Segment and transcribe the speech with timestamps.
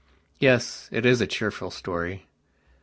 [0.39, 2.25] Yes, it is a cheerful story....